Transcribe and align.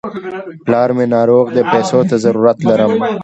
پلار 0.65 0.89
مې 0.97 1.05
ناروغ 1.15 1.45
دی، 1.55 1.61
پيسو 1.71 1.99
ته 2.09 2.15
ضرورت 2.25 2.57
لرم. 2.69 2.91